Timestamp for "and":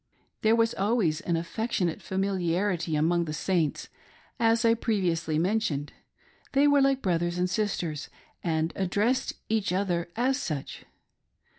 7.37-7.47, 8.43-8.73